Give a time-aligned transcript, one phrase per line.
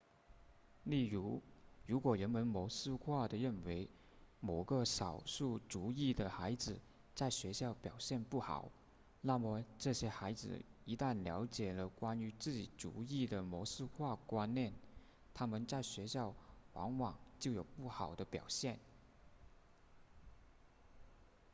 [0.83, 1.43] 例如
[1.85, 3.87] 如果人们模式化地认为
[4.39, 6.79] 某个少数族裔的孩子
[7.13, 8.71] 在学校表现不好
[9.21, 14.73] 那么这些孩子一旦了解了关于自己族裔的模式化观念
[15.35, 16.33] 他们在学校
[16.73, 18.79] 往往就有不好的表现